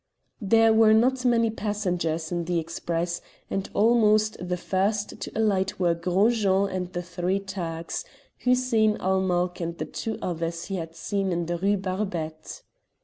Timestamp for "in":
2.31-2.45, 11.31-11.45